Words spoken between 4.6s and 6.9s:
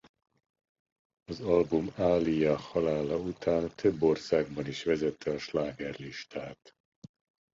is vezette a slágerlistát.